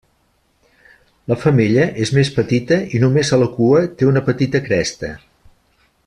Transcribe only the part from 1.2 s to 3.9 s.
La femella és més petita i només a la cua